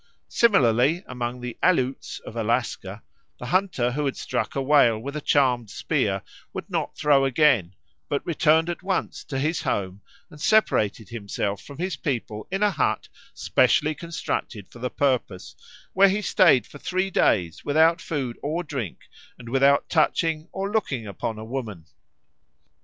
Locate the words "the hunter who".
3.37-4.05